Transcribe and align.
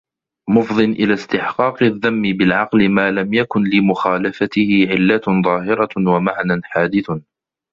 مُفْضٍ 0.49 0.79
إلَى 0.79 1.13
اسْتِحْقَاقِ 1.13 1.83
الذَّمِّ 1.83 2.21
بِالْعَقْلِ 2.21 2.89
مَا 2.89 3.11
لَمْ 3.11 3.33
يَكُنْ 3.33 3.63
لِمُخَالَفَتِهِ 3.63 4.87
عِلَّةٌ 4.87 5.21
ظَاهِرَةٌ 5.45 5.89
وَمَعْنًى 5.97 6.61
حَادِثٌ 6.63 7.21